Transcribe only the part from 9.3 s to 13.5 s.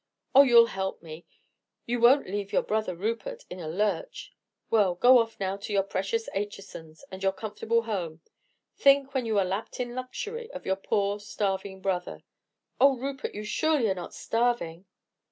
are lapped in luxury, of your poor, starving brother." "Oh, Rupert, you